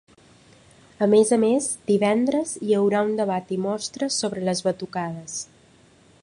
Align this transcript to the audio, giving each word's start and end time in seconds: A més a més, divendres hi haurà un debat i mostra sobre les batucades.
A 1.05 1.07
més 1.11 1.31
a 1.35 1.37
més, 1.43 1.67
divendres 1.91 2.55
hi 2.69 2.73
haurà 2.79 3.03
un 3.09 3.13
debat 3.21 3.53
i 3.57 3.59
mostra 3.67 4.09
sobre 4.17 4.47
les 4.49 4.65
batucades. 4.71 5.37